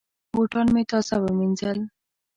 [0.31, 1.79] بوټان مې تازه وینځل.